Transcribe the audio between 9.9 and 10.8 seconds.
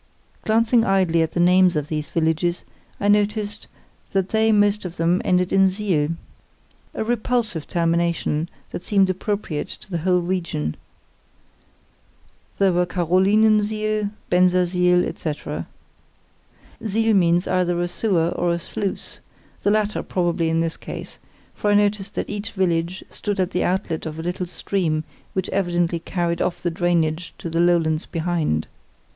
the whole region.